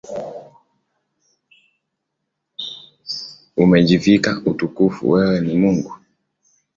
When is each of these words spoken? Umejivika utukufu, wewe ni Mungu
Umejivika 3.57 4.31
utukufu, 4.49 5.03
wewe 5.11 5.39
ni 5.41 5.55
Mungu 5.59 5.93